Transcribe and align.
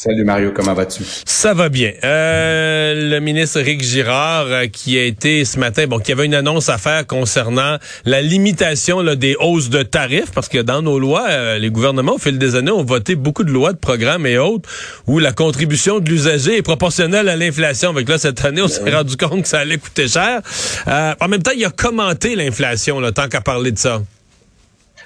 Salut 0.00 0.22
Mario, 0.22 0.52
comment 0.54 0.74
vas-tu? 0.74 1.02
Ça 1.24 1.54
va 1.54 1.68
bien. 1.68 1.90
Euh, 2.04 3.10
le 3.10 3.18
ministre 3.18 3.58
Éric 3.58 3.82
Girard 3.82 4.46
euh, 4.46 4.66
qui 4.68 4.96
a 4.96 5.02
été 5.02 5.44
ce 5.44 5.58
matin, 5.58 5.88
bon, 5.88 5.98
qui 5.98 6.12
avait 6.12 6.24
une 6.24 6.36
annonce 6.36 6.68
à 6.68 6.78
faire 6.78 7.04
concernant 7.04 7.78
la 8.04 8.22
limitation 8.22 9.00
là, 9.00 9.16
des 9.16 9.34
hausses 9.40 9.70
de 9.70 9.82
tarifs, 9.82 10.30
parce 10.32 10.48
que 10.48 10.58
dans 10.58 10.82
nos 10.82 11.00
lois, 11.00 11.26
euh, 11.28 11.58
les 11.58 11.70
gouvernements 11.70 12.14
au 12.14 12.18
fil 12.18 12.38
des 12.38 12.54
années 12.54 12.70
ont 12.70 12.84
voté 12.84 13.16
beaucoup 13.16 13.42
de 13.42 13.50
lois, 13.50 13.72
de 13.72 13.78
programmes 13.78 14.24
et 14.24 14.38
autres, 14.38 14.68
où 15.08 15.18
la 15.18 15.32
contribution 15.32 15.98
de 15.98 16.08
l'usager 16.08 16.58
est 16.58 16.62
proportionnelle 16.62 17.28
à 17.28 17.34
l'inflation. 17.34 17.90
Avec 17.90 18.08
là, 18.08 18.18
cette 18.18 18.44
année, 18.44 18.62
on 18.62 18.68
s'est 18.68 18.88
rendu 18.88 19.16
compte 19.16 19.42
que 19.42 19.48
ça 19.48 19.58
allait 19.58 19.78
coûter 19.78 20.06
cher. 20.06 20.42
Euh, 20.86 21.14
en 21.20 21.26
même 21.26 21.42
temps, 21.42 21.50
il 21.56 21.64
a 21.64 21.70
commenté 21.70 22.36
l'inflation, 22.36 23.02
tant 23.10 23.26
qu'à 23.26 23.40
parler 23.40 23.72
de 23.72 23.78
ça. 23.78 24.00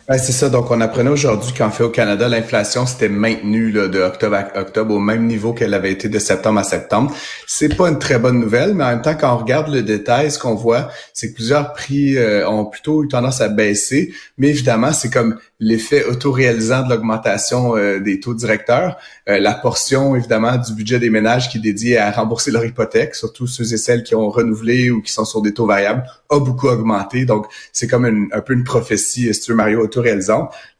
Ouais, 0.09 0.19
c'est 0.19 0.33
ça. 0.33 0.49
Donc, 0.49 0.69
on 0.73 0.81
apprenait 0.81 1.11
aujourd'hui 1.11 1.53
qu'en 1.57 1.71
fait, 1.71 1.85
au 1.85 1.89
Canada, 1.89 2.29
l'inflation 2.29 2.87
s'était 2.87 3.09
maintenue 3.09 3.71
là, 3.71 3.87
de 3.87 4.01
octobre 4.01 4.35
à 4.35 4.61
octobre 4.61 4.95
au 4.95 4.99
même 4.99 5.29
niveau 5.29 5.53
qu'elle 5.53 5.73
avait 5.75 5.93
été 5.93 6.09
de 6.09 6.19
septembre 6.19 6.59
à 6.59 6.65
septembre. 6.65 7.15
C'est 7.47 7.77
pas 7.77 7.89
une 7.89 8.01
très 8.01 8.19
bonne 8.19 8.41
nouvelle, 8.41 8.75
mais 8.75 8.83
en 8.83 8.89
même 8.89 9.03
temps, 9.03 9.15
quand 9.15 9.33
on 9.33 9.39
regarde 9.39 9.73
le 9.73 9.83
détail, 9.83 10.33
ce 10.33 10.41
qu'on 10.41 10.57
voit, 10.57 10.89
c'est 11.15 11.31
que 11.31 11.37
plusieurs 11.37 11.73
prix 11.73 12.19
euh, 12.19 12.49
ont 12.49 12.65
plutôt 12.65 13.05
eu 13.05 13.09
tendance 13.09 13.41
à 13.41 13.49
baisser. 13.49 14.13
Mais 14.39 14.49
évidemment, 14.49 14.93
c'est 14.93 15.09
comme 15.09 15.39
l'effet 15.61 16.05
autoréalisant 16.05 16.83
de 16.83 16.91
l'augmentation 16.91 17.77
euh, 17.77 18.01
des 18.01 18.19
taux 18.19 18.35
directeurs. 18.35 18.97
Euh, 19.29 19.39
la 19.39 19.55
portion, 19.55 20.17
évidemment, 20.17 20.57
du 20.57 20.73
budget 20.75 20.99
des 20.99 21.11
ménages 21.11 21.49
qui 21.49 21.59
est 21.59 21.61
dédié 21.61 21.99
à 21.99 22.11
rembourser 22.11 22.51
leur 22.51 22.65
hypothèque, 22.65 23.15
surtout 23.15 23.47
ceux 23.47 23.73
et 23.73 23.77
celles 23.77 24.03
qui 24.03 24.17
ont 24.17 24.31
renouvelé 24.31 24.91
ou 24.91 25.01
qui 25.01 25.13
sont 25.13 25.25
sur 25.25 25.43
des 25.43 25.55
taux 25.55 25.67
variables, 25.67 26.03
a 26.29 26.41
beaucoup 26.41 26.67
augmenté. 26.67 27.25
Donc, 27.25 27.47
c'est 27.73 27.87
comme 27.87 28.05
une, 28.05 28.29
un 28.33 28.41
peu 28.41 28.53
une 28.55 28.65
prophétie, 28.65 29.33
si 29.33 29.41
tu 29.41 29.55
Mario, 29.55 29.87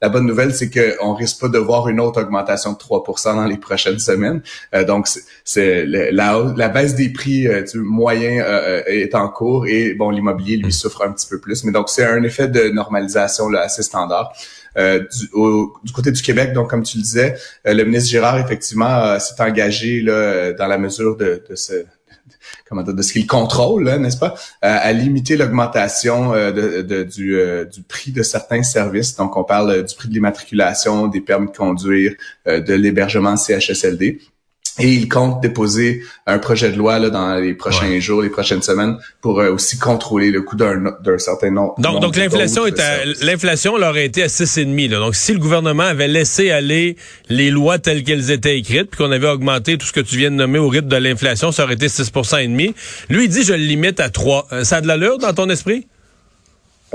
La 0.01 0.09
bonne 0.09 0.25
nouvelle, 0.25 0.53
c'est 0.53 0.69
qu'on 0.69 1.13
risque 1.13 1.41
pas 1.41 1.47
de 1.49 1.57
voir 1.57 1.87
une 1.87 1.99
autre 1.99 2.21
augmentation 2.21 2.73
de 2.73 2.77
3 2.77 3.03
dans 3.25 3.45
les 3.45 3.57
prochaines 3.57 3.99
semaines. 3.99 4.41
Euh, 4.73 4.83
donc, 4.83 5.07
c'est 5.43 5.85
la, 5.85 6.11
la, 6.55 6.69
baisse 6.69 6.95
des 6.95 7.09
prix 7.09 7.47
du 7.71 7.79
moyen 7.79 8.43
est 8.87 9.15
en 9.15 9.29
cours 9.29 9.67
et, 9.67 9.93
bon, 9.93 10.09
l'immobilier, 10.09 10.57
lui, 10.57 10.73
souffre 10.73 11.03
un 11.05 11.11
petit 11.11 11.27
peu 11.27 11.39
plus. 11.39 11.63
Mais 11.63 11.71
donc, 11.71 11.89
c'est 11.89 12.05
un 12.05 12.23
effet 12.23 12.47
de 12.47 12.69
normalisation 12.69 13.49
là, 13.49 13.61
assez 13.61 13.83
standard. 13.83 14.33
Euh, 14.77 14.99
du, 14.99 15.27
du, 15.83 15.93
côté 15.93 16.11
du 16.11 16.21
Québec, 16.21 16.53
donc 16.53 16.69
comme 16.69 16.83
tu 16.83 16.97
le 16.97 17.03
disais, 17.03 17.35
euh, 17.67 17.73
le 17.73 17.83
ministre 17.83 18.09
Girard 18.09 18.39
effectivement 18.39 19.03
euh, 19.03 19.19
s'est 19.19 19.39
engagé 19.41 20.01
là, 20.01 20.53
dans 20.53 20.67
la 20.67 20.77
mesure 20.77 21.15
de, 21.15 21.43
de 21.47 21.55
ce 21.55 21.85
comment 22.69 22.83
dire, 22.83 22.93
de 22.93 23.01
ce 23.01 23.13
qu'il 23.13 23.27
contrôle, 23.27 23.89
n'est-ce 23.97 24.17
pas, 24.17 24.35
à 24.61 24.91
limiter 24.93 25.37
l'augmentation 25.37 26.31
de, 26.31 27.03
du, 27.03 27.37
du 27.71 27.83
prix 27.83 28.11
de 28.11 28.23
certains 28.23 28.63
services. 28.63 29.15
Donc, 29.15 29.37
on 29.37 29.43
parle 29.43 29.83
du 29.83 29.95
prix 29.95 30.09
de 30.09 30.13
l'immatriculation, 30.13 31.07
des 31.07 31.21
permis 31.21 31.47
de 31.47 31.55
conduire, 31.55 32.13
de 32.45 32.73
l'hébergement 32.73 33.35
CHSLD. 33.37 34.19
Et 34.79 34.91
il 34.91 35.07
compte 35.07 35.39
déposer 35.41 36.01
un 36.25 36.39
projet 36.39 36.71
de 36.71 36.77
loi 36.77 36.97
là, 36.97 37.11
dans 37.11 37.35
les 37.35 37.53
prochains 37.53 37.99
jours, 37.99 38.23
les 38.23 38.29
prochaines 38.29 38.63
semaines, 38.63 38.97
pour 39.21 39.39
euh, 39.39 39.51
aussi 39.51 39.77
contrôler 39.77 40.31
le 40.31 40.41
coût 40.41 40.55
d'un 40.55 41.17
certain 41.19 41.51
nombre. 41.51 41.75
Donc, 41.77 42.01
donc 42.01 42.15
l'inflation 42.15 42.65
est 42.65 42.81
l'inflation 43.21 43.73
aurait 43.73 44.05
été 44.05 44.23
à 44.23 44.27
6,5. 44.27 44.89
Donc, 44.89 45.15
si 45.15 45.33
le 45.33 45.39
gouvernement 45.39 45.83
avait 45.83 46.07
laissé 46.07 46.49
aller 46.49 46.97
les 47.29 47.51
lois 47.51 47.77
telles 47.77 48.03
qu'elles 48.03 48.31
étaient 48.31 48.57
écrites, 48.57 48.89
puis 48.89 48.97
qu'on 48.97 49.11
avait 49.11 49.29
augmenté 49.29 49.77
tout 49.77 49.85
ce 49.85 49.93
que 49.93 49.99
tu 49.99 50.17
viens 50.17 50.31
de 50.31 50.35
nommer 50.35 50.59
au 50.59 50.69
rythme 50.69 50.87
de 50.87 50.97
l'inflation, 50.97 51.51
ça 51.51 51.65
aurait 51.65 51.75
été 51.75 51.87
6% 51.87 52.41
et 52.41 52.47
demi. 52.47 52.73
Lui, 53.09 53.25
il 53.25 53.29
dit 53.29 53.43
je 53.43 53.53
le 53.53 53.59
limite 53.59 53.99
à 53.99 54.09
3. 54.09 54.47
Euh, 54.51 54.63
ça 54.63 54.77
a 54.77 54.81
de 54.81 54.87
l'allure 54.87 55.19
dans 55.19 55.33
ton 55.33 55.49
esprit? 55.49 55.85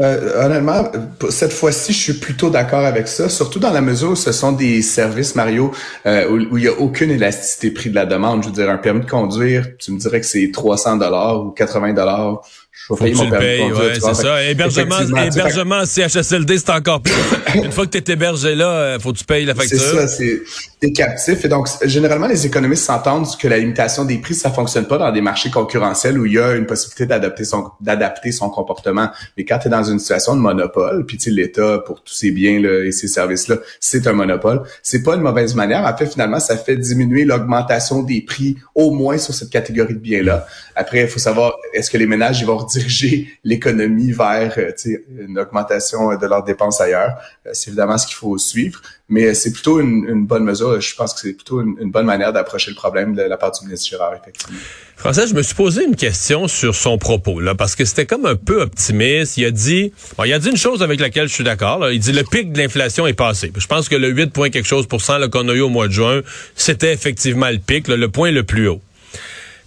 Euh, 0.00 0.44
honnêtement, 0.44 0.84
cette 1.30 1.52
fois-ci, 1.52 1.92
je 1.92 1.98
suis 1.98 2.12
plutôt 2.12 2.50
d'accord 2.50 2.84
avec 2.84 3.08
ça, 3.08 3.28
surtout 3.28 3.58
dans 3.58 3.72
la 3.72 3.80
mesure 3.80 4.10
où 4.10 4.16
ce 4.16 4.30
sont 4.30 4.52
des 4.52 4.80
services, 4.80 5.34
Mario, 5.34 5.72
euh, 6.06 6.28
où, 6.28 6.56
il 6.56 6.62
n'y 6.62 6.68
a 6.68 6.78
aucune 6.78 7.10
élasticité 7.10 7.72
prix 7.72 7.90
de 7.90 7.96
la 7.96 8.06
demande. 8.06 8.42
Je 8.44 8.48
veux 8.48 8.54
dire, 8.54 8.70
un 8.70 8.78
permis 8.78 9.00
de 9.00 9.10
conduire, 9.10 9.76
tu 9.78 9.90
me 9.90 9.98
dirais 9.98 10.20
que 10.20 10.26
c'est 10.26 10.50
300 10.52 10.98
dollars 10.98 11.44
ou 11.44 11.50
80 11.50 11.94
dollars 11.94 12.42
faut 12.86 12.96
que 12.96 13.04
tu 13.04 13.10
le 13.10 13.38
payes, 13.38 13.72
ouais, 13.72 13.94
c'est 13.94 14.14
ça. 14.14 14.42
Hébergement, 14.44 15.00
hébergement 15.20 15.84
CHSLD, 15.84 16.58
c'est 16.58 16.70
encore 16.70 17.02
plus. 17.02 17.12
Une 17.54 17.72
fois 17.72 17.86
que 17.86 17.98
tu 17.98 17.98
es 17.98 18.12
hébergé 18.12 18.54
là, 18.54 18.70
euh, 18.70 18.98
faut 18.98 19.12
que 19.12 19.18
tu 19.18 19.24
payes 19.24 19.44
la 19.44 19.54
facture. 19.54 19.78
C'est 19.78 19.96
ça, 19.96 20.08
c'est 20.08 20.42
t'es 20.80 20.92
captif. 20.92 21.44
Et 21.44 21.48
donc, 21.48 21.68
généralement, 21.84 22.28
les 22.28 22.46
économistes 22.46 22.84
s'entendent 22.84 23.26
que 23.36 23.48
la 23.48 23.58
limitation 23.58 24.04
des 24.04 24.18
prix, 24.18 24.34
ça 24.34 24.50
fonctionne 24.50 24.86
pas 24.86 24.98
dans 24.98 25.10
des 25.10 25.20
marchés 25.20 25.50
concurrentiels 25.50 26.18
où 26.18 26.26
il 26.26 26.34
y 26.34 26.38
a 26.38 26.54
une 26.54 26.66
possibilité 26.66 27.06
d'adapter 27.06 27.44
son, 27.44 27.70
d'adapter 27.80 28.32
son 28.32 28.50
comportement. 28.50 29.08
Mais 29.36 29.44
quand 29.44 29.58
tu 29.58 29.68
es 29.68 29.70
dans 29.70 29.82
une 29.82 29.98
situation 29.98 30.36
de 30.36 30.40
monopole, 30.40 31.04
puis 31.06 31.16
tu 31.16 31.30
l'État, 31.30 31.78
pour 31.84 32.02
tous 32.02 32.14
ces 32.14 32.30
biens 32.30 32.60
là, 32.60 32.84
et 32.84 32.92
ces 32.92 33.08
services-là, 33.08 33.56
c'est 33.80 34.06
un 34.06 34.12
monopole, 34.12 34.62
c'est 34.82 35.02
pas 35.02 35.16
une 35.16 35.22
mauvaise 35.22 35.54
manière. 35.54 35.84
En 35.84 35.96
fait, 35.96 36.06
finalement, 36.06 36.40
ça 36.40 36.56
fait 36.56 36.76
diminuer 36.76 37.24
l'augmentation 37.24 38.02
des 38.02 38.20
prix, 38.20 38.56
au 38.74 38.90
moins 38.92 39.18
sur 39.18 39.34
cette 39.34 39.50
catégorie 39.50 39.94
de 39.94 39.98
biens-là. 39.98 40.46
Après, 40.76 41.02
il 41.02 41.08
faut 41.08 41.18
savoir, 41.18 41.56
est-ce 41.72 41.90
que 41.90 41.98
les 41.98 42.06
ménages, 42.06 42.40
ils 42.40 42.46
vont 42.46 42.58
diriger 42.70 43.28
l'économie 43.44 44.12
vers 44.12 44.54
euh, 44.58 44.72
une 45.18 45.38
augmentation 45.38 46.16
de 46.16 46.26
leurs 46.26 46.44
dépenses 46.44 46.80
ailleurs. 46.80 47.16
Euh, 47.46 47.50
c'est 47.52 47.68
évidemment 47.68 47.98
ce 47.98 48.06
qu'il 48.06 48.16
faut 48.16 48.38
suivre, 48.38 48.80
mais 49.08 49.34
c'est 49.34 49.52
plutôt 49.52 49.80
une, 49.80 50.26
bonne 50.26 50.44
mesure. 50.44 50.80
Je 50.80 50.94
pense 50.94 51.14
que 51.14 51.20
c'est 51.20 51.32
plutôt 51.32 51.60
une, 51.60 51.90
bonne 51.90 52.06
manière 52.06 52.32
d'approcher 52.32 52.70
le 52.70 52.76
problème 52.76 53.14
de 53.14 53.22
la 53.22 53.36
part 53.36 53.52
du 53.52 53.64
ministre 53.64 53.88
Girard, 53.88 54.14
effectivement. 54.14 54.58
Français, 54.96 55.26
je 55.26 55.34
me 55.34 55.42
suis 55.42 55.54
posé 55.54 55.84
une 55.84 55.96
question 55.96 56.48
sur 56.48 56.74
son 56.74 56.98
propos, 56.98 57.40
là, 57.40 57.54
parce 57.54 57.74
que 57.74 57.84
c'était 57.84 58.06
comme 58.06 58.26
un 58.26 58.36
peu 58.36 58.62
optimiste. 58.62 59.36
Il 59.36 59.44
a 59.46 59.50
dit, 59.50 59.92
bon, 60.16 60.24
il 60.24 60.32
a 60.32 60.38
dit 60.38 60.50
une 60.50 60.56
chose 60.56 60.82
avec 60.82 61.00
laquelle 61.00 61.28
je 61.28 61.34
suis 61.34 61.44
d'accord. 61.44 61.90
Il 61.90 62.00
dit 62.00 62.12
le 62.12 62.24
pic 62.24 62.52
de 62.52 62.58
l'inflation 62.58 63.06
est 63.06 63.14
passé. 63.14 63.52
Je 63.56 63.66
pense 63.66 63.88
que 63.88 63.96
le 63.96 64.08
8 64.08 64.32
point 64.32 64.50
quelque 64.50 64.66
chose 64.66 64.86
pour 64.86 65.00
cent 65.00 65.18
qu'on 65.30 65.48
a 65.48 65.54
eu 65.54 65.60
au 65.60 65.68
mois 65.68 65.88
de 65.88 65.92
juin, 65.92 66.20
c'était 66.54 66.92
effectivement 66.92 67.48
le 67.48 67.58
pic, 67.58 67.88
le 67.88 68.08
point 68.08 68.30
le 68.30 68.42
plus 68.42 68.68
haut. 68.68 68.80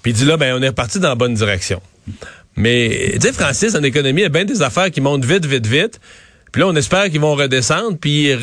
Puis 0.01 0.11
il 0.11 0.15
dit 0.15 0.25
là, 0.25 0.37
ben 0.37 0.55
on 0.57 0.61
est 0.61 0.69
reparti 0.69 0.99
dans 0.99 1.09
la 1.09 1.15
bonne 1.15 1.33
direction. 1.33 1.81
Mais, 2.55 3.11
tu 3.13 3.21
sais, 3.21 3.33
Francis, 3.33 3.75
en 3.75 3.83
économie, 3.83 4.21
il 4.21 4.23
y 4.23 4.27
a 4.27 4.29
bien 4.29 4.45
des 4.45 4.61
affaires 4.61 4.91
qui 4.91 5.01
montent 5.01 5.25
vite, 5.25 5.45
vite, 5.45 5.67
vite. 5.67 5.99
Puis 6.51 6.61
là, 6.61 6.67
on 6.67 6.75
espère 6.75 7.09
qu'ils 7.09 7.21
vont 7.21 7.35
redescendre, 7.35 7.97
puis 7.97 8.35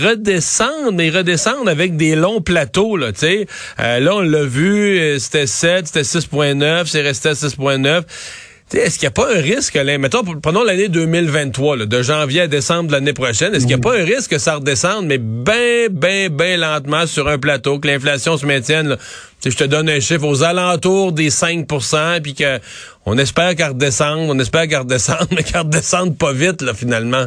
mais 0.92 1.06
ils 1.08 1.16
redescendent 1.16 1.68
avec 1.68 1.96
des 1.96 2.16
longs 2.16 2.40
plateaux, 2.40 2.96
là, 2.96 3.12
tu 3.12 3.20
sais. 3.20 3.46
Euh, 3.80 4.00
là, 4.00 4.14
on 4.14 4.22
l'a 4.22 4.44
vu, 4.44 4.98
euh, 4.98 5.18
c'était 5.18 5.46
7, 5.46 5.88
c'était 5.88 6.04
6.9, 6.04 6.86
c'est 6.86 7.02
resté 7.02 7.28
à 7.28 7.34
6.9. 7.34 8.04
Est-ce 8.74 8.98
qu'il 8.98 9.06
n'y 9.06 9.08
a 9.08 9.10
pas 9.12 9.34
un 9.34 9.40
risque, 9.40 9.74
là, 9.74 9.96
mettons, 9.96 10.22
prenons 10.22 10.62
l'année 10.62 10.88
2023, 10.88 11.78
là, 11.78 11.86
de 11.86 12.02
janvier 12.02 12.42
à 12.42 12.48
décembre 12.48 12.88
de 12.88 12.92
l'année 12.92 13.14
prochaine, 13.14 13.54
est-ce 13.54 13.66
qu'il 13.66 13.74
n'y 13.74 13.74
a 13.74 13.78
pas 13.78 13.98
un 13.98 14.04
risque 14.04 14.30
que 14.32 14.38
ça 14.38 14.56
redescende, 14.56 15.06
mais 15.06 15.16
bien, 15.16 15.88
bien, 15.90 16.28
bien 16.28 16.58
lentement 16.58 17.06
sur 17.06 17.28
un 17.28 17.38
plateau, 17.38 17.78
que 17.78 17.88
l'inflation 17.88 18.36
se 18.36 18.44
maintienne, 18.44 18.88
là, 18.88 18.96
je 19.44 19.56
te 19.56 19.64
donne 19.64 19.88
un 19.88 20.00
chiffre. 20.00 20.26
Aux 20.26 20.42
alentours 20.42 21.12
des 21.12 21.30
5% 21.30 22.20
puis 22.20 22.34
que 22.34 22.58
on 23.06 23.16
espère 23.16 23.54
qu'elle 23.54 23.68
redescende, 23.68 24.28
on 24.28 24.38
espère 24.38 24.68
qu'elle 24.68 24.80
redescende, 24.80 25.28
mais 25.30 25.42
qu'elle 25.42 25.62
redescende 25.62 26.18
pas 26.18 26.32
vite, 26.32 26.60
là, 26.60 26.74
finalement. 26.74 27.24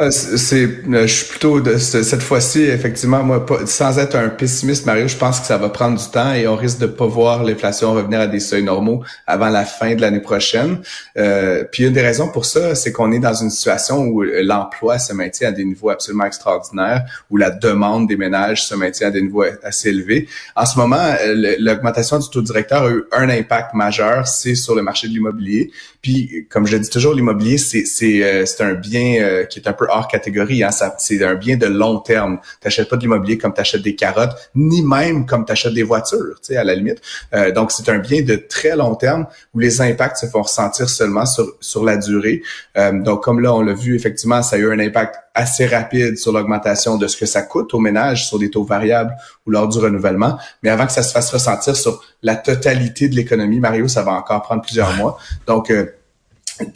Euh, 0.00 0.10
c'est, 0.10 0.64
euh, 0.64 1.06
je 1.06 1.14
suis 1.14 1.26
plutôt 1.26 1.60
de 1.60 1.76
cette 1.76 2.22
fois-ci, 2.22 2.62
effectivement, 2.62 3.22
moi, 3.22 3.44
pas, 3.44 3.66
sans 3.66 3.98
être 3.98 4.16
un 4.16 4.30
pessimiste, 4.30 4.86
Mario, 4.86 5.06
je 5.08 5.16
pense 5.16 5.40
que 5.40 5.46
ça 5.46 5.58
va 5.58 5.68
prendre 5.68 5.98
du 5.98 6.10
temps 6.10 6.32
et 6.32 6.48
on 6.48 6.56
risque 6.56 6.78
de 6.78 6.86
pas 6.86 7.06
voir 7.06 7.44
l'inflation 7.44 7.92
revenir 7.92 8.20
à 8.20 8.26
des 8.26 8.40
seuils 8.40 8.62
normaux 8.62 9.04
avant 9.26 9.50
la 9.50 9.66
fin 9.66 9.94
de 9.94 10.00
l'année 10.00 10.20
prochaine. 10.20 10.80
Euh, 11.18 11.64
puis 11.70 11.84
une 11.84 11.92
des 11.92 12.00
raisons 12.00 12.28
pour 12.28 12.46
ça, 12.46 12.74
c'est 12.74 12.92
qu'on 12.92 13.12
est 13.12 13.18
dans 13.18 13.34
une 13.34 13.50
situation 13.50 14.06
où 14.06 14.22
l'emploi 14.22 14.98
se 14.98 15.12
maintient 15.12 15.50
à 15.50 15.52
des 15.52 15.64
niveaux 15.64 15.90
absolument 15.90 16.24
extraordinaires, 16.24 17.04
où 17.28 17.36
la 17.36 17.50
demande 17.50 18.08
des 18.08 18.16
ménages 18.16 18.64
se 18.64 18.74
maintient 18.74 19.08
à 19.08 19.10
des 19.10 19.20
niveaux 19.20 19.44
assez 19.62 19.90
élevés. 19.90 20.28
En 20.56 20.64
ce 20.64 20.78
moment, 20.78 21.14
l'augmentation 21.58 22.18
du 22.18 22.30
taux 22.30 22.40
directeur 22.40 22.84
a 22.84 22.90
eu 22.90 23.04
un 23.12 23.28
impact 23.28 23.74
majeur, 23.74 24.26
c'est 24.26 24.54
sur 24.54 24.74
le 24.74 24.80
marché 24.80 25.08
de 25.08 25.12
l'immobilier. 25.12 25.70
Puis, 26.00 26.46
comme 26.48 26.66
je 26.66 26.78
dis 26.78 26.88
toujours, 26.88 27.12
l'immobilier, 27.12 27.58
c'est 27.58 27.84
c'est 27.84 28.46
c'est 28.46 28.64
un 28.64 28.72
bien 28.72 29.44
qui 29.50 29.58
est 29.58 29.68
un 29.68 29.74
peu 29.74 29.89
hors 29.90 30.08
catégorie. 30.08 30.62
Hein. 30.62 30.70
c'est 30.98 31.24
un 31.24 31.34
bien 31.34 31.56
de 31.56 31.66
long 31.66 31.98
terme. 31.98 32.38
Tu 32.60 32.66
n'achètes 32.66 32.88
pas 32.88 32.96
de 32.96 33.02
l'immobilier 33.02 33.38
comme 33.38 33.54
tu 33.54 33.60
achètes 33.60 33.82
des 33.82 33.94
carottes, 33.94 34.36
ni 34.54 34.82
même 34.82 35.26
comme 35.26 35.44
tu 35.44 35.52
achètes 35.52 35.74
des 35.74 35.82
voitures, 35.82 36.36
à 36.50 36.64
la 36.64 36.74
limite. 36.74 37.00
Euh, 37.34 37.52
donc, 37.52 37.70
c'est 37.72 37.88
un 37.88 37.98
bien 37.98 38.22
de 38.22 38.36
très 38.36 38.76
long 38.76 38.94
terme 38.94 39.26
où 39.54 39.58
les 39.58 39.80
impacts 39.80 40.18
se 40.18 40.26
font 40.26 40.42
ressentir 40.42 40.88
seulement 40.88 41.26
sur, 41.26 41.46
sur 41.60 41.84
la 41.84 41.96
durée. 41.96 42.42
Euh, 42.76 42.92
donc, 43.02 43.22
comme 43.22 43.40
là, 43.40 43.54
on 43.54 43.62
l'a 43.62 43.74
vu, 43.74 43.94
effectivement, 43.94 44.42
ça 44.42 44.56
a 44.56 44.58
eu 44.58 44.72
un 44.72 44.78
impact 44.78 45.16
assez 45.34 45.66
rapide 45.66 46.18
sur 46.18 46.32
l'augmentation 46.32 46.96
de 46.96 47.06
ce 47.06 47.16
que 47.16 47.26
ça 47.26 47.42
coûte 47.42 47.72
aux 47.74 47.78
ménages 47.78 48.26
sur 48.26 48.38
des 48.38 48.50
taux 48.50 48.64
variables 48.64 49.14
ou 49.46 49.50
lors 49.50 49.68
du 49.68 49.78
renouvellement. 49.78 50.38
Mais 50.62 50.70
avant 50.70 50.86
que 50.86 50.92
ça 50.92 51.02
se 51.02 51.12
fasse 51.12 51.30
ressentir 51.30 51.76
sur 51.76 52.02
la 52.22 52.36
totalité 52.36 53.08
de 53.08 53.14
l'économie, 53.14 53.60
Mario, 53.60 53.88
ça 53.88 54.02
va 54.02 54.12
encore 54.12 54.42
prendre 54.42 54.62
plusieurs 54.62 54.94
mois. 54.96 55.18
Donc, 55.46 55.70
euh, 55.70 55.86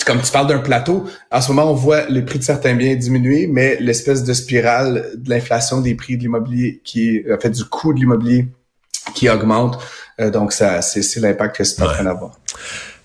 comme 0.07 0.21
tu 0.23 0.33
parles 0.33 0.47
d'un 0.47 0.59
plateau, 0.59 1.05
en 1.31 1.41
ce 1.41 1.53
moment, 1.53 1.71
on 1.71 1.75
voit 1.75 2.07
les 2.09 2.23
prix 2.23 2.39
de 2.39 2.45
certains 2.45 2.75
biens 2.75 2.95
diminuer, 2.95 3.47
mais 3.47 3.77
l'espèce 3.81 4.25
de 4.25 4.33
spirale 4.33 5.11
de 5.17 5.31
l'inflation 5.31 5.81
des 5.81 5.95
prix 5.95 6.17
de 6.17 6.23
l'immobilier 6.23 6.81
qui, 6.85 7.23
en 7.31 7.39
fait, 7.39 7.51
du 7.51 7.65
coût 7.65 7.93
de 7.93 7.99
l'immobilier 7.99 8.47
qui 9.15 9.29
augmente. 9.29 9.79
Euh, 10.21 10.31
donc, 10.31 10.53
ça, 10.53 10.83
c'est 10.83 11.21
l'impact 11.21 11.57
que 11.57 11.65
c'est 11.65 11.83
en 11.83 11.87
train 11.87 12.05
d'avoir. 12.05 12.33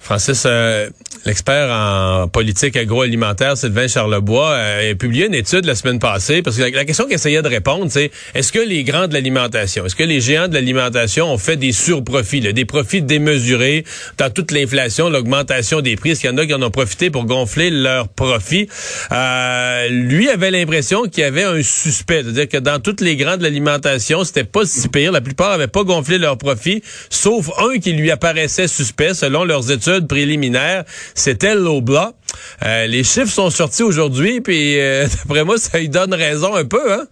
Francis, 0.09 0.41
euh, 0.47 0.89
l'expert 1.27 1.69
en 1.71 2.27
politique 2.27 2.75
agroalimentaire, 2.75 3.55
Sylvain 3.55 3.87
Charlebois, 3.87 4.53
euh, 4.53 4.91
a 4.91 4.95
publié 4.95 5.27
une 5.27 5.35
étude 5.35 5.65
la 5.65 5.75
semaine 5.75 5.99
passée, 5.99 6.41
parce 6.41 6.57
que 6.57 6.63
la, 6.63 6.83
question 6.83 7.05
qu'il 7.05 7.13
essayait 7.13 7.43
de 7.43 7.47
répondre, 7.47 7.85
c'est 7.89 8.09
est-ce 8.33 8.51
que 8.51 8.57
les 8.57 8.83
grands 8.83 9.07
de 9.07 9.13
l'alimentation, 9.13 9.85
est-ce 9.85 9.95
que 9.95 10.03
les 10.03 10.19
géants 10.19 10.47
de 10.47 10.55
l'alimentation 10.55 11.31
ont 11.31 11.37
fait 11.37 11.57
des 11.57 11.73
surprofits, 11.73 12.41
des 12.41 12.65
profits 12.65 13.03
démesurés 13.03 13.83
dans 14.17 14.31
toute 14.31 14.51
l'inflation, 14.51 15.11
l'augmentation 15.11 15.81
des 15.81 15.95
prix? 15.95 16.09
Est-ce 16.09 16.21
qu'il 16.21 16.31
y 16.31 16.33
en 16.33 16.37
a 16.39 16.47
qui 16.47 16.55
en 16.55 16.63
ont 16.63 16.71
profité 16.71 17.11
pour 17.11 17.25
gonfler 17.25 17.69
leurs 17.69 18.07
profits? 18.07 18.67
Euh, 19.11 19.89
lui 19.89 20.27
avait 20.27 20.49
l'impression 20.49 21.03
qu'il 21.03 21.21
y 21.21 21.27
avait 21.27 21.43
un 21.43 21.61
suspect, 21.61 22.23
c'est-à-dire 22.23 22.49
que 22.49 22.57
dans 22.57 22.79
toutes 22.79 23.01
les 23.01 23.15
grands 23.15 23.37
de 23.37 23.43
l'alimentation, 23.43 24.23
c'était 24.23 24.43
pas 24.43 24.65
si 24.65 24.87
pire. 24.87 25.11
La 25.11 25.21
plupart 25.21 25.51
avaient 25.51 25.67
pas 25.67 25.83
gonflé 25.83 26.17
leurs 26.17 26.39
profits, 26.39 26.81
sauf 27.11 27.51
un 27.59 27.77
qui 27.77 27.91
lui 27.91 28.09
apparaissait 28.09 28.67
suspect 28.67 29.13
selon 29.13 29.43
leurs 29.43 29.69
études 29.69 29.98
préliminaire, 30.07 30.83
c'était 31.15 31.55
l'Obla. 31.55 32.13
Euh, 32.65 32.87
les 32.87 33.03
chiffres 33.03 33.31
sont 33.31 33.49
sortis 33.49 33.83
aujourd'hui, 33.83 34.41
puis 34.41 34.79
euh, 34.79 35.07
d'après 35.27 35.43
moi, 35.43 35.57
ça 35.57 35.79
lui 35.79 35.89
donne 35.89 36.13
raison 36.13 36.55
un 36.55 36.65
peu, 36.65 36.93
hein? 36.93 37.05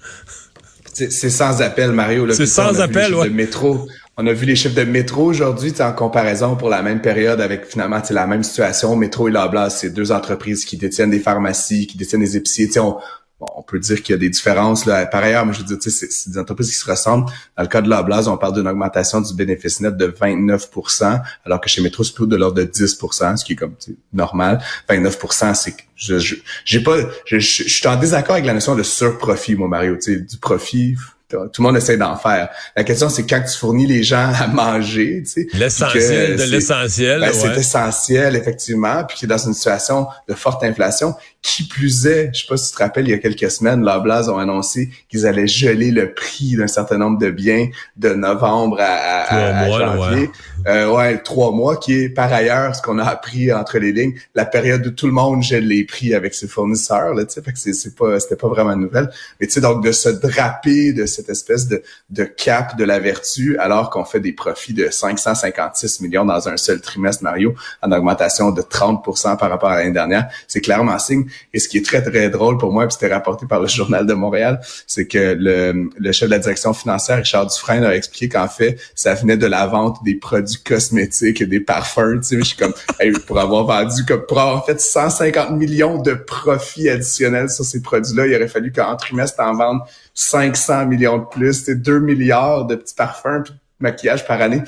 C'est 0.93 1.29
sans 1.29 1.61
appel, 1.61 1.91
Mario. 1.91 2.31
C'est 2.33 2.47
sans 2.47 2.81
appel, 2.81 3.13
ouais. 3.13 3.29
métro. 3.29 3.87
On 4.17 4.25
a 4.25 4.33
vu 4.33 4.47
les 4.47 4.55
chiffres 4.55 4.73
de 4.73 4.83
métro 4.83 5.25
aujourd'hui, 5.25 5.71
en 5.79 5.93
comparaison 5.93 6.55
pour 6.55 6.69
la 6.69 6.81
même 6.81 7.01
période 7.01 7.39
avec 7.39 7.67
finalement 7.67 8.01
la 8.09 8.25
même 8.25 8.41
situation. 8.41 8.95
Métro 8.95 9.27
et 9.27 9.31
Loblaws, 9.31 9.69
c'est 9.69 9.91
deux 9.91 10.11
entreprises 10.11 10.65
qui 10.65 10.75
détiennent 10.75 11.11
des 11.11 11.19
pharmacies, 11.19 11.85
qui 11.85 11.97
détiennent 11.97 12.21
des 12.21 12.35
épiciers. 12.35 12.67
On, 12.79 12.97
Bon, 13.39 13.45
on 13.55 13.61
peut 13.61 13.77
dire 13.77 14.01
qu'il 14.01 14.13
y 14.13 14.15
a 14.15 14.17
des 14.17 14.31
différences. 14.31 14.83
Par 14.85 15.23
ailleurs, 15.23 15.45
mais 15.45 15.53
je 15.53 15.59
veux 15.59 15.65
dire, 15.65 15.77
c'est 15.79 16.29
des 16.29 16.39
entreprises 16.39 16.71
qui 16.71 16.77
se 16.77 16.89
ressemblent. 16.89 17.31
Dans 17.55 17.61
le 17.61 17.69
cas 17.69 17.81
de 17.81 17.89
la 17.89 18.01
Blase, 18.01 18.27
on 18.27 18.35
parle 18.35 18.55
d'une 18.55 18.67
augmentation 18.67 19.21
du 19.21 19.31
bénéfice 19.35 19.79
net 19.79 19.95
de 19.95 20.07
29% 20.07 21.21
alors 21.45 21.61
que 21.61 21.69
chez 21.69 21.81
Metro, 21.81 22.03
c'est 22.03 22.13
plutôt 22.13 22.25
de 22.25 22.35
l'ordre 22.35 22.57
de 22.57 22.63
10% 22.63 23.37
ce 23.37 23.45
qui 23.45 23.53
est 23.53 23.55
comme 23.55 23.75
normal. 24.11 24.59
29% 24.89 25.53
c'est 25.53 25.75
je 25.95 26.35
j'ai 26.65 26.81
pas 26.81 26.97
je, 27.25 27.37
suis 27.37 27.87
en 27.87 27.95
désaccord 27.95 28.33
avec 28.33 28.45
la 28.45 28.53
notion 28.53 28.75
de 28.75 28.83
surprofit, 28.83 29.55
moi 29.55 29.67
Mario, 29.67 29.97
du 29.97 30.37
profit 30.41 30.95
tout 31.29 31.61
le 31.61 31.63
monde 31.63 31.75
essaie 31.75 31.97
d'en 31.97 32.15
faire. 32.15 32.49
La 32.75 32.83
question, 32.83 33.09
c'est 33.09 33.25
quand 33.27 33.41
tu 33.41 33.57
fournis 33.57 33.85
les 33.85 34.01
gens 34.01 34.31
à 34.33 34.47
manger, 34.47 35.23
tu 35.25 35.43
sais. 35.43 35.47
L'essentiel 35.53 36.37
de 36.37 36.43
l'essentiel. 36.43 37.19
Ben, 37.19 37.33
C'est 37.33 37.57
essentiel, 37.57 38.35
effectivement, 38.35 39.03
puis 39.03 39.17
qui 39.17 39.25
est 39.25 39.27
dans 39.27 39.37
une 39.37 39.53
situation 39.53 40.07
de 40.29 40.33
forte 40.33 40.63
inflation. 40.63 41.15
Qui 41.41 41.63
plus 41.63 42.07
est, 42.07 42.31
je 42.33 42.41
sais 42.41 42.47
pas 42.47 42.57
si 42.57 42.71
tu 42.71 42.77
te 42.77 42.83
rappelles, 42.83 43.07
il 43.07 43.11
y 43.11 43.13
a 43.13 43.19
quelques 43.19 43.51
semaines, 43.51 43.83
la 43.83 43.99
Blase 43.99 44.27
ont 44.27 44.37
annoncé 44.37 44.89
qu'ils 45.09 45.25
allaient 45.25 45.47
geler 45.47 45.91
le 45.91 46.13
prix 46.13 46.55
d'un 46.55 46.67
certain 46.67 46.97
nombre 46.97 47.19
de 47.19 47.29
biens 47.29 47.67
de 47.95 48.09
novembre 48.09 48.77
à, 48.79 49.61
à, 49.61 49.69
janvier. 49.69 50.29
Euh, 50.67 50.91
ouais, 50.91 51.17
trois 51.19 51.51
mois, 51.51 51.77
qui 51.77 51.93
est 51.93 52.09
par 52.09 52.31
ailleurs 52.33 52.75
ce 52.75 52.81
qu'on 52.81 52.99
a 52.99 53.05
appris 53.05 53.53
entre 53.53 53.77
les 53.77 53.93
lignes, 53.93 54.15
la 54.35 54.45
période 54.45 54.85
où 54.85 54.91
tout 54.91 55.05
le 55.05 55.13
monde 55.13 55.41
gèle 55.41 55.65
les 55.65 55.85
prix 55.85 56.13
avec 56.13 56.33
ses 56.33 56.47
fournisseurs. 56.47 57.13
Là, 57.13 57.23
fait 57.27 57.53
que 57.53 57.57
c'est 57.57 57.95
pas, 57.95 58.19
c'était 58.19 58.35
pas 58.35 58.49
vraiment 58.49 58.73
une 58.73 58.81
nouvelle. 58.81 59.09
Mais 59.39 59.47
tu 59.47 59.53
sais, 59.53 59.61
donc 59.61 59.83
de 59.83 59.91
se 59.93 60.09
draper 60.09 60.91
de 60.91 61.05
cette 61.05 61.29
espèce 61.29 61.67
de, 61.67 61.81
de 62.09 62.23
cap 62.25 62.77
de 62.77 62.83
la 62.83 62.99
vertu, 62.99 63.57
alors 63.59 63.89
qu'on 63.89 64.03
fait 64.03 64.19
des 64.19 64.33
profits 64.33 64.73
de 64.73 64.89
556 64.89 66.01
millions 66.01 66.25
dans 66.25 66.49
un 66.49 66.57
seul 66.57 66.81
trimestre, 66.81 67.23
Mario, 67.23 67.55
en 67.81 67.91
augmentation 67.91 68.51
de 68.51 68.61
30% 68.61 69.37
par 69.37 69.49
rapport 69.49 69.69
à 69.69 69.77
l'année 69.77 69.91
dernière, 69.91 70.29
c'est 70.47 70.61
clairement 70.61 70.99
signe. 70.99 71.25
Et 71.53 71.59
ce 71.59 71.69
qui 71.69 71.77
est 71.77 71.85
très 71.85 72.01
très 72.01 72.29
drôle 72.29 72.57
pour 72.57 72.73
moi, 72.73 72.85
puis 72.87 72.93
c'était 72.93 73.13
rapporté 73.13 73.45
par 73.45 73.61
le 73.61 73.67
Journal 73.67 74.05
de 74.05 74.13
Montréal, 74.13 74.59
c'est 74.85 75.07
que 75.07 75.35
le, 75.39 75.89
le 75.97 76.11
chef 76.11 76.27
de 76.27 76.33
la 76.33 76.39
direction 76.39 76.73
financière, 76.73 77.17
Richard 77.17 77.47
Dufresne, 77.47 77.85
a 77.85 77.95
expliqué 77.95 78.27
qu'en 78.27 78.47
fait, 78.47 78.77
ça 78.95 79.13
venait 79.13 79.37
de 79.37 79.47
la 79.47 79.65
vente 79.67 80.03
des 80.03 80.15
produits 80.15 80.56
cosmétiques 80.63 81.41
et 81.41 81.45
des 81.45 81.59
parfums. 81.59 82.19
Tu 82.21 82.23
sais, 82.23 82.37
je 82.39 82.43
suis 82.43 82.57
comme, 82.57 82.73
pour 83.25 83.39
avoir 83.39 83.65
vendu, 83.65 84.05
comme, 84.05 84.25
pour 84.25 84.39
avoir 84.39 84.65
fait 84.65 84.79
150 84.79 85.51
millions 85.51 86.01
de 86.01 86.13
profits 86.13 86.89
additionnels 86.89 87.49
sur 87.49 87.65
ces 87.65 87.81
produits-là, 87.81 88.27
il 88.27 88.35
aurait 88.35 88.47
fallu 88.47 88.71
qu'en 88.71 88.95
trimestre, 88.95 89.41
en 89.41 89.55
vende 89.55 89.79
500 90.13 90.85
millions 90.87 91.17
de 91.19 91.25
plus, 91.25 91.65
c'est 91.65 91.75
2 91.75 91.99
milliards 91.99 92.65
de 92.65 92.75
petits 92.75 92.95
parfums 92.95 93.43
puis 93.43 93.53
de 93.53 93.59
maquillage 93.79 94.25
par 94.25 94.41
année. 94.41 94.61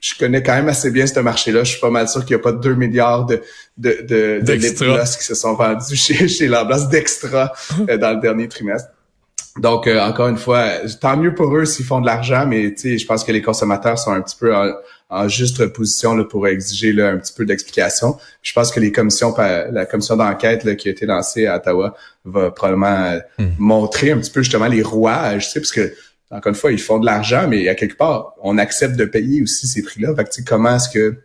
Je 0.00 0.14
connais 0.18 0.42
quand 0.42 0.54
même 0.54 0.68
assez 0.68 0.90
bien 0.90 1.06
ce 1.06 1.18
marché-là. 1.18 1.64
Je 1.64 1.70
suis 1.70 1.80
pas 1.80 1.88
mal 1.88 2.06
sûr 2.08 2.26
qu'il 2.26 2.36
n'y 2.36 2.40
a 2.40 2.42
pas 2.42 2.52
2 2.52 2.74
milliards 2.74 3.24
de, 3.24 3.40
de, 3.78 4.00
de, 4.02 4.40
de 4.42 4.54
qui 4.54 5.24
se 5.24 5.34
sont 5.34 5.54
vendus 5.54 5.96
chez, 5.96 6.28
chez 6.28 6.46
Lamblas 6.46 6.88
d'extra 6.90 7.52
euh, 7.88 7.96
dans 7.96 8.12
le 8.12 8.20
dernier 8.20 8.48
trimestre. 8.48 8.90
Donc, 9.58 9.86
euh, 9.86 10.00
encore 10.00 10.26
une 10.28 10.36
fois, 10.36 10.68
tant 11.00 11.16
mieux 11.16 11.32
pour 11.32 11.56
eux 11.56 11.64
s'ils 11.64 11.84
font 11.84 12.00
de 12.00 12.06
l'argent, 12.06 12.44
mais 12.46 12.74
je 12.76 13.06
pense 13.06 13.22
que 13.22 13.30
les 13.30 13.40
consommateurs 13.40 13.98
sont 13.98 14.10
un 14.10 14.20
petit 14.20 14.36
peu 14.36 14.52
en, 14.54 15.28
juste 15.28 15.66
position 15.66 16.16
là, 16.16 16.24
pour 16.24 16.48
exiger 16.48 16.92
là, 16.92 17.10
un 17.10 17.18
petit 17.18 17.32
peu 17.32 17.44
d'explication. 17.44 18.16
Je 18.42 18.52
pense 18.52 18.72
que 18.72 18.80
les 18.80 18.90
commissions, 18.90 19.32
la 19.38 19.86
commission 19.86 20.16
d'enquête 20.16 20.76
qui 20.76 20.88
a 20.88 20.90
été 20.90 21.06
lancée 21.06 21.46
à 21.46 21.56
Ottawa 21.56 21.94
va 22.24 22.50
probablement 22.50 23.04
euh, 23.04 23.20
hmm. 23.38 23.52
montrer 23.58 24.10
un 24.10 24.18
petit 24.18 24.32
peu 24.32 24.42
justement 24.42 24.66
les 24.66 24.82
rouages, 24.82 25.54
parce 25.54 25.70
que 25.70 25.94
encore 26.30 26.50
une 26.50 26.56
fois, 26.56 26.72
ils 26.72 26.80
font 26.80 26.98
de 26.98 27.06
l'argent, 27.06 27.46
mais 27.48 27.68
à 27.68 27.76
quelque 27.76 27.96
part, 27.96 28.34
on 28.42 28.58
accepte 28.58 28.96
de 28.96 29.04
payer 29.04 29.40
aussi 29.40 29.68
ces 29.68 29.82
prix-là. 29.82 30.16
Fait 30.16 30.24
que, 30.24 30.48
comment 30.48 30.74
est-ce 30.74 30.88
que 30.88 31.16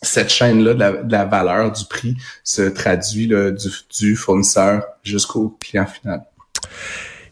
cette 0.00 0.28
chaîne-là 0.28 0.74
de, 0.74 1.10
la, 1.10 1.24
valeur 1.24 1.72
du 1.72 1.84
prix 1.86 2.16
se 2.44 2.62
traduit 2.62 3.26
là, 3.26 3.50
du, 3.50 3.68
du 3.98 4.14
fournisseur 4.14 4.84
jusqu'au 5.02 5.56
client 5.58 5.86
final? 5.86 6.22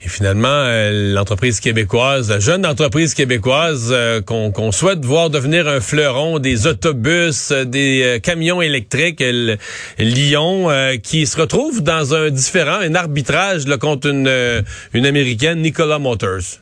Et 0.04 0.08
finalement, 0.08 0.48
euh, 0.48 1.12
l'entreprise 1.14 1.60
québécoise, 1.60 2.28
la 2.28 2.40
jeune 2.40 2.66
entreprise 2.66 3.14
québécoise 3.14 3.90
euh, 3.92 4.20
qu'on 4.20 4.72
souhaite 4.72 5.04
voir 5.04 5.30
devenir 5.30 5.68
un 5.68 5.80
fleuron 5.80 6.40
des 6.40 6.66
autobus, 6.66 7.52
euh, 7.52 7.64
des 7.64 8.18
camions 8.20 8.60
électriques, 8.60 9.22
Lyon, 9.98 10.68
qui 11.02 11.26
se 11.26 11.40
retrouve 11.40 11.82
dans 11.82 12.14
un 12.14 12.30
différent, 12.30 12.80
un 12.80 12.94
arbitrage 12.94 13.64
contre 13.80 14.08
une, 14.08 14.30
une 14.92 15.06
américaine, 15.06 15.60
Nikola 15.60 15.98
Motors. 15.98 16.61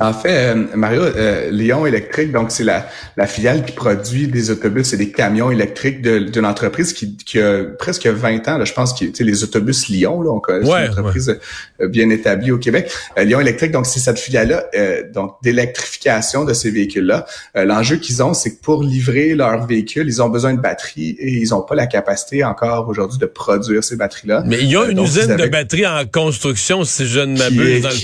En 0.00 0.12
fait, 0.12 0.54
euh, 0.54 0.64
Mario, 0.74 1.02
euh, 1.02 1.50
Lyon 1.50 1.86
électrique, 1.86 2.32
donc 2.32 2.50
c'est 2.50 2.64
la, 2.64 2.88
la 3.16 3.26
filiale 3.26 3.64
qui 3.64 3.72
produit 3.72 4.28
des 4.28 4.50
autobus 4.50 4.92
et 4.92 4.96
des 4.96 5.10
camions 5.10 5.50
électriques 5.50 6.02
d'une 6.02 6.46
entreprise 6.46 6.92
qui, 6.92 7.16
qui 7.16 7.40
a 7.40 7.64
presque 7.78 8.06
20 8.06 8.48
ans. 8.48 8.58
Là, 8.58 8.64
je 8.64 8.72
pense 8.72 8.92
que 8.92 9.22
les 9.22 9.44
autobus 9.44 9.88
Lyon, 9.88 10.22
là, 10.22 10.30
on 10.30 10.40
connaît 10.40 10.66
une 10.66 10.90
entreprise 10.90 11.38
euh, 11.80 11.88
bien 11.88 12.10
établie 12.10 12.52
au 12.52 12.58
Québec. 12.58 12.90
Lyon 13.16 13.40
électrique, 13.40 13.72
donc 13.72 13.86
c'est 13.86 14.00
cette 14.00 14.18
filiale-là, 14.18 14.64
donc 15.12 15.36
d'électrification 15.42 16.44
de 16.44 16.52
ces 16.52 16.70
véhicules-là. 16.70 17.26
L'enjeu 17.54 17.96
qu'ils 17.96 18.22
ont, 18.22 18.34
c'est 18.34 18.56
que 18.56 18.62
pour 18.62 18.82
livrer 18.82 19.34
leurs 19.34 19.66
véhicules, 19.66 20.06
ils 20.06 20.22
ont 20.22 20.28
besoin 20.28 20.54
de 20.54 20.60
batteries 20.60 21.16
et 21.18 21.32
ils 21.32 21.50
n'ont 21.50 21.62
pas 21.62 21.74
la 21.74 21.86
capacité 21.86 22.44
encore 22.44 22.88
aujourd'hui 22.88 23.18
de 23.18 23.26
produire 23.26 23.82
ces 23.82 23.96
batteries-là. 23.96 24.42
Mais 24.46 24.58
il 24.60 24.70
y 24.70 24.76
a 24.76 24.84
une 24.86 25.02
usine 25.02 25.36
de 25.36 25.46
batteries 25.46 25.86
en 25.86 26.04
construction, 26.06 26.84
si 26.84 27.06
je 27.06 27.20
ne 27.20 27.36
m'abuse, 27.36 27.82
dans 27.82 27.90
le 27.90 27.94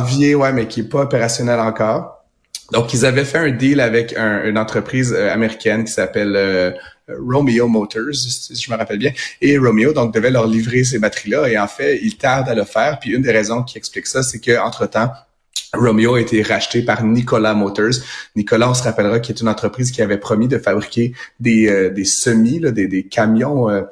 janvier, 0.00 0.34
ouais, 0.34 0.52
mais 0.52 0.66
qui 0.66 0.80
est 0.80 0.88
pas 0.88 1.02
opérationnel 1.02 1.60
encore. 1.60 2.24
Donc, 2.72 2.94
ils 2.94 3.04
avaient 3.04 3.24
fait 3.24 3.38
un 3.38 3.50
deal 3.50 3.80
avec 3.80 4.14
une 4.16 4.56
entreprise 4.56 5.12
américaine 5.12 5.84
qui 5.84 5.92
s'appelle 5.92 6.74
Romeo 7.08 7.68
Motors, 7.68 8.14
si 8.14 8.54
je 8.54 8.70
me 8.70 8.76
rappelle 8.76 8.98
bien. 8.98 9.12
Et 9.40 9.58
Romeo, 9.58 9.92
donc, 9.92 10.14
devait 10.14 10.30
leur 10.30 10.46
livrer 10.46 10.84
ces 10.84 10.98
batteries-là. 10.98 11.48
Et 11.48 11.58
en 11.58 11.68
fait, 11.68 11.98
ils 12.02 12.16
tardent 12.16 12.48
à 12.48 12.54
le 12.54 12.64
faire. 12.64 12.98
Puis 12.98 13.10
une 13.10 13.22
des 13.22 13.32
raisons 13.32 13.62
qui 13.62 13.78
explique 13.78 14.06
ça, 14.06 14.22
c'est 14.22 14.40
qu'entre-temps, 14.40 15.10
Romeo 15.74 16.14
a 16.14 16.20
été 16.20 16.42
racheté 16.42 16.82
par 16.82 17.04
Nikola 17.04 17.54
Motors. 17.54 17.94
Nikola, 18.36 18.70
on 18.70 18.74
se 18.74 18.82
rappellera, 18.82 19.20
qui 19.20 19.32
est 19.32 19.40
une 19.40 19.48
entreprise 19.48 19.90
qui 19.90 20.02
avait 20.02 20.18
promis 20.18 20.48
de 20.48 20.58
fabriquer 20.58 21.14
des, 21.40 21.68
euh, 21.68 21.90
des 21.90 22.04
semis, 22.04 22.58
là, 22.58 22.70
des, 22.70 22.86
des 22.88 23.04
camions 23.04 23.70
euh, 23.70 23.82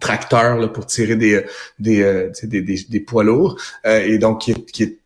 tracteurs 0.00 0.58
là, 0.58 0.68
pour 0.68 0.86
tirer 0.86 1.14
des, 1.14 1.44
des, 1.78 2.02
euh, 2.02 2.30
des, 2.42 2.62
des, 2.62 3.00
poids 3.00 3.22
lourds. 3.22 3.60
et 3.84 4.18
donc, 4.18 4.40
qui 4.40 4.82
est 4.82 4.98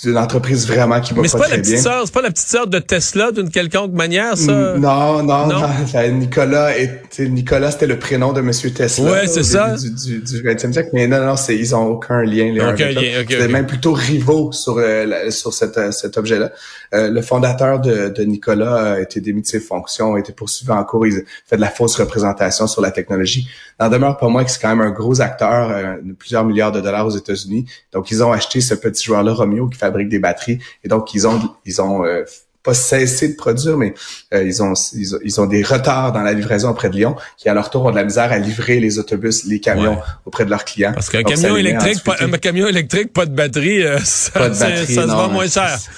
c'est 0.00 0.10
une 0.10 0.18
entreprise 0.18 0.66
vraiment 0.66 1.00
qui 1.00 1.14
va 1.14 1.22
Mais 1.22 1.28
pas, 1.28 1.38
pas 1.38 1.44
très 1.44 1.56
la 1.56 1.62
petite 1.62 1.74
bien. 1.74 1.82
Sœur, 1.82 2.02
c'est 2.04 2.14
pas 2.14 2.22
la 2.22 2.30
petite 2.30 2.48
sœur 2.48 2.66
de 2.66 2.78
Tesla 2.78 3.32
d'une 3.32 3.50
quelconque 3.50 3.92
manière, 3.92 4.36
ça? 4.36 4.76
Non, 4.76 5.22
non, 5.22 5.46
non? 5.46 5.68
Nicolas, 6.12 6.76
est, 6.76 7.18
Nicolas, 7.20 7.70
c'était 7.70 7.86
le 7.86 7.98
prénom 7.98 8.32
de 8.32 8.40
Monsieur 8.40 8.72
Tesla. 8.72 9.10
Ouais, 9.10 9.26
c'est 9.26 9.42
ça. 9.42 9.76
Du, 9.76 9.90
du, 9.90 10.18
du 10.20 10.42
20e 10.42 10.72
siècle. 10.72 10.90
Mais 10.92 11.06
non, 11.06 11.24
non, 11.24 11.36
c'est, 11.36 11.56
ils 11.56 11.74
ont 11.74 11.86
aucun 11.86 12.22
lien. 12.22 12.52
Les 12.52 12.60
aucun 12.60 12.90
lien, 12.90 13.20
okay, 13.20 13.26
C'était 13.30 13.48
même 13.48 13.66
plutôt 13.66 13.92
rivaux 13.92 14.52
sur, 14.52 14.76
euh, 14.78 15.30
sur 15.30 15.52
cette, 15.52 15.78
euh, 15.78 15.90
cet 15.92 16.18
objet-là. 16.18 16.50
Euh, 16.94 17.10
le 17.10 17.22
fondateur 17.22 17.80
de, 17.80 18.08
de, 18.08 18.22
Nicolas 18.22 18.94
a 18.94 19.00
été 19.00 19.20
démis 19.20 19.42
de 19.42 19.46
ses 19.46 19.58
fonctions, 19.58 20.14
a 20.14 20.20
été 20.20 20.32
poursuivi 20.32 20.70
en 20.70 20.84
cours. 20.84 21.06
Il 21.06 21.24
fait 21.46 21.56
de 21.56 21.60
la 21.60 21.70
fausse 21.70 21.96
représentation 21.96 22.66
sur 22.66 22.82
la 22.82 22.92
technologie. 22.92 23.48
N'en 23.80 23.88
demeure 23.88 24.16
pas 24.16 24.28
moins 24.28 24.44
que 24.44 24.50
c'est 24.50 24.60
quand 24.60 24.68
même 24.68 24.86
un 24.86 24.92
gros 24.92 25.20
acteur 25.20 25.70
euh, 25.70 25.96
de 26.02 26.12
plusieurs 26.12 26.44
milliards 26.44 26.70
de 26.70 26.80
dollars 26.80 27.06
aux 27.06 27.16
États-Unis. 27.16 27.66
Donc, 27.92 28.10
ils 28.12 28.22
ont 28.22 28.30
acheté 28.30 28.60
ce 28.60 28.74
petit 28.74 29.04
joueur-là, 29.04 29.32
Romeo, 29.32 29.68
qui 29.68 29.78
fabrique 29.84 30.08
des 30.08 30.18
batteries. 30.18 30.58
Et 30.82 30.88
donc, 30.88 31.14
ils 31.14 31.26
ont, 31.26 31.40
ils 31.66 31.80
ont 31.82 32.04
euh, 32.04 32.24
pas 32.62 32.74
cessé 32.74 33.28
de 33.28 33.34
produire, 33.34 33.76
mais 33.76 33.94
euh, 34.32 34.42
ils, 34.42 34.62
ont, 34.62 34.72
ils, 34.94 35.40
ont, 35.40 35.46
des 35.46 35.62
retards 35.62 36.12
dans 36.12 36.22
la 36.22 36.32
livraison 36.32 36.70
auprès 36.70 36.88
de 36.88 36.96
Lyon, 36.96 37.16
qui 37.36 37.48
à 37.48 37.54
leur 37.54 37.68
tour 37.70 37.84
ont 37.84 37.90
de 37.90 37.96
la 37.96 38.04
misère 38.04 38.32
à 38.32 38.38
livrer 38.38 38.80
les 38.80 38.98
autobus, 38.98 39.44
les 39.44 39.60
camions 39.60 39.98
auprès 40.24 40.46
de 40.46 40.50
leurs 40.50 40.64
clients. 40.64 40.92
Parce 40.94 41.10
qu'un 41.10 41.22
camion 41.22 41.56
électrique, 41.56 42.02
pas, 42.02 42.16
un 42.20 42.30
camion 42.38 42.66
électrique, 42.66 43.12
pas 43.12 43.26
de 43.26 43.34
batterie, 43.34 43.84
ça, 44.04 44.32
pas 44.32 44.48
de 44.48 44.58
batterie, 44.58 44.94
ça 44.94 45.02
se 45.02 45.08
vend 45.08 45.28
moins 45.28 45.48
cher. 45.48 45.78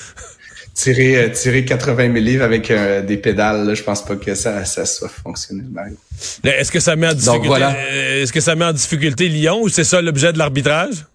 Tirer, 0.74 1.32
tirer 1.32 1.64
80 1.64 2.12
000 2.12 2.16
livres 2.16 2.44
avec 2.44 2.70
des 3.06 3.16
pédales, 3.16 3.66
là, 3.66 3.72
je 3.72 3.82
pense 3.82 4.04
pas 4.04 4.16
que 4.16 4.34
ça, 4.34 4.62
ça 4.66 4.84
soit 4.84 5.08
fonctionnel, 5.08 5.64
Mario. 5.72 5.96
Est-ce 6.44 6.70
que 6.70 6.80
ça 6.80 6.96
met 6.96 7.08
en 7.08 7.14
difficulté, 7.14 7.48
voilà. 7.48 7.74
est-ce 7.88 8.30
que 8.30 8.42
ça 8.42 8.54
met 8.56 8.66
en 8.66 8.74
difficulté 8.74 9.28
Lyon 9.28 9.62
ou 9.62 9.70
c'est 9.70 9.84
ça 9.84 10.02
l'objet 10.02 10.34
de 10.34 10.38
l'arbitrage? 10.38 11.06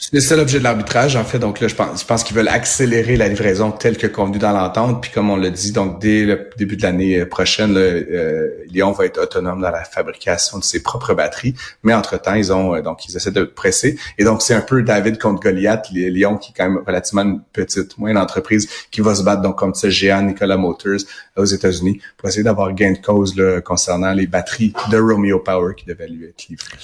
C'est 0.00 0.20
ça 0.20 0.36
l'objet 0.36 0.60
de 0.60 0.64
l'arbitrage, 0.64 1.16
en 1.16 1.24
fait. 1.24 1.40
Donc 1.40 1.58
là, 1.58 1.66
je 1.66 1.74
pense, 1.74 2.02
je 2.02 2.06
pense 2.06 2.22
qu'ils 2.22 2.36
veulent 2.36 2.48
accélérer 2.48 3.16
la 3.16 3.26
livraison 3.26 3.72
telle 3.72 3.98
que 3.98 4.06
convenue 4.06 4.38
dans 4.38 4.52
l'entente. 4.52 5.02
Puis 5.02 5.10
comme 5.10 5.28
on 5.28 5.36
l'a 5.36 5.50
dit, 5.50 5.72
donc 5.72 6.00
dès 6.00 6.24
le 6.24 6.48
début 6.56 6.76
de 6.76 6.82
l'année 6.82 7.24
prochaine, 7.26 7.74
là, 7.74 7.80
euh, 7.80 8.48
Lyon 8.68 8.92
va 8.92 9.06
être 9.06 9.20
autonome 9.20 9.60
dans 9.60 9.72
la 9.72 9.82
fabrication 9.82 10.58
de 10.58 10.62
ses 10.62 10.84
propres 10.84 11.14
batteries. 11.14 11.54
Mais 11.82 11.94
entre-temps, 11.94 12.34
ils 12.34 12.52
ont 12.52 12.76
euh, 12.76 12.80
donc 12.80 13.08
ils 13.08 13.16
essaient 13.16 13.32
de 13.32 13.42
presser. 13.42 13.98
Et 14.18 14.24
donc, 14.24 14.40
c'est 14.40 14.54
un 14.54 14.60
peu 14.60 14.82
David 14.82 15.18
contre 15.18 15.40
Goliath, 15.40 15.88
Lyon, 15.90 16.36
qui 16.36 16.52
est 16.52 16.54
quand 16.56 16.70
même 16.70 16.80
relativement 16.86 17.22
une 17.22 17.40
petite, 17.52 17.98
moyenne 17.98 18.18
entreprise, 18.18 18.68
qui 18.92 19.00
va 19.00 19.16
se 19.16 19.24
battre 19.24 19.42
donc 19.42 19.58
comme 19.58 19.74
ce 19.74 19.90
géant 19.90 20.22
Nikola 20.22 20.56
Motors 20.56 21.00
aux 21.36 21.44
États-Unis 21.44 22.00
pour 22.16 22.28
essayer 22.28 22.44
d'avoir 22.44 22.72
gain 22.72 22.92
de 22.92 22.98
cause 22.98 23.34
là, 23.34 23.60
concernant 23.60 24.12
les 24.12 24.28
batteries 24.28 24.72
de 24.92 24.96
Romeo 24.96 25.40
Power 25.40 25.74
qui 25.76 25.86
devaient 25.86 26.08
lui 26.08 26.26
être 26.26 26.46
livrées. 26.48 26.76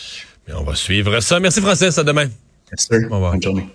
on 0.52 0.64
va 0.64 0.74
suivre 0.74 1.20
ça. 1.20 1.38
Merci 1.38 1.60
Francis, 1.60 1.96
à 1.96 2.02
demain. 2.02 2.26
Yes, 2.74 2.88
sir. 2.88 3.08
Bye 3.08 3.20
bye. 3.20 3.38
Johnny. 3.38 3.70